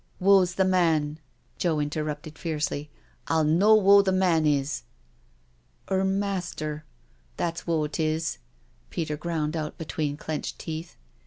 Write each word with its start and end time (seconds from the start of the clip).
•.*' 0.25 0.27
••W'o's 0.27 0.55
the 0.55 0.65
man?" 0.65 1.19
Joe 1.59 1.79
interrupted 1.79 2.39
fiercely; 2.39 2.89
'* 3.07 3.27
111 3.27 3.59
know 3.59 3.75
w*o 3.77 4.01
the 4.01 4.11
man 4.11 4.47
is.*'•• 4.47 4.81
'Er 5.95 6.03
master— 6.03 6.85
that's 7.37 7.65
w'o 7.65 7.83
it 7.85 7.99
is," 7.99 8.39
Peter 8.89 9.15
ground 9.15 9.55
out 9.55 9.77
between 9.77 10.17
clenched 10.17 10.57
teeth. 10.57 10.97